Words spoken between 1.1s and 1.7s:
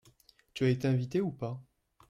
ou pas?